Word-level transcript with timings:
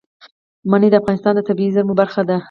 منی 0.71 0.89
د 0.91 0.95
افغانستان 1.01 1.33
د 1.35 1.41
طبیعي 1.49 1.71
زیرمو 1.75 1.99
برخه 2.01 2.21
ده. 2.29 2.37